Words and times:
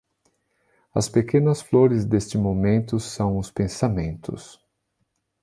As 0.95 1.07
pequenas 1.07 1.61
flores 1.61 2.05
deste 2.05 2.35
momento 2.35 2.99
são 2.99 3.37
os 3.37 3.51
pensamentos. 3.51 4.59